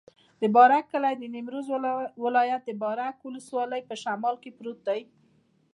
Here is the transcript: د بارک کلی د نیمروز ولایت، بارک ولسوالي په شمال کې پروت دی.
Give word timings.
د 0.41 0.43
بارک 0.55 0.85
کلی 0.93 1.13
د 1.17 1.23
نیمروز 1.35 1.67
ولایت، 2.25 2.63
بارک 2.83 3.15
ولسوالي 3.21 3.81
په 3.89 3.95
شمال 4.03 4.35
کې 4.43 4.55
پروت 4.57 4.79
دی. 4.87 5.01